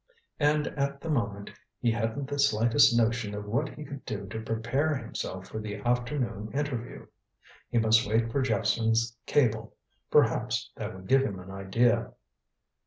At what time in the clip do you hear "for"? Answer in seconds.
5.49-5.59, 8.31-8.41